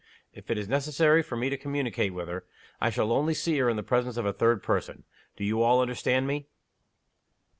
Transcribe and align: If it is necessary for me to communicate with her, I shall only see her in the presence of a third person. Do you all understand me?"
If 0.33 0.49
it 0.49 0.57
is 0.57 0.67
necessary 0.67 1.21
for 1.21 1.35
me 1.37 1.51
to 1.51 1.57
communicate 1.57 2.11
with 2.11 2.27
her, 2.27 2.43
I 2.81 2.89
shall 2.89 3.11
only 3.11 3.35
see 3.35 3.59
her 3.59 3.69
in 3.69 3.75
the 3.77 3.83
presence 3.83 4.17
of 4.17 4.25
a 4.25 4.33
third 4.33 4.63
person. 4.63 5.03
Do 5.37 5.43
you 5.43 5.61
all 5.61 5.79
understand 5.79 6.25
me?" 6.25 6.47